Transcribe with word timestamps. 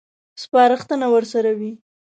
سپارښتنه 0.43 1.05
ورسره 1.13 1.51
وي. 1.59 1.71